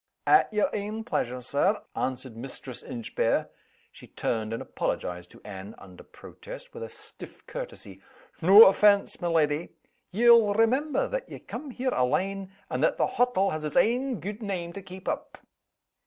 "At 0.25 0.51
yer 0.51 0.67
ain 0.73 1.03
pleasure, 1.03 1.43
Sir," 1.43 1.83
answered 1.95 2.35
Mistress 2.35 2.81
Inchbare. 2.81 3.49
She 3.91 4.07
turned, 4.07 4.51
and 4.51 4.59
apologized 4.59 5.29
to 5.29 5.41
Anne 5.45 5.75
(under 5.77 6.01
protest), 6.03 6.73
with 6.73 6.81
a 6.81 6.89
stiff 6.89 7.45
courtesy. 7.45 8.01
"No 8.41 8.65
offense, 8.65 9.21
my 9.21 9.27
leddy! 9.27 9.73
Ye'll 10.09 10.55
remember 10.55 11.07
that 11.07 11.29
ye 11.29 11.37
cam' 11.37 11.69
here 11.69 11.91
alane, 11.93 12.51
and 12.67 12.81
that 12.81 12.97
the 12.97 13.05
hottle 13.21 13.51
has 13.51 13.63
its 13.63 13.77
ain 13.77 14.19
gude 14.19 14.41
name 14.41 14.73
to 14.73 14.81
keep 14.81 15.07
up." 15.07 15.37